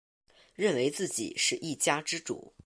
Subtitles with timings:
[0.55, 2.55] 认为自己是一家之主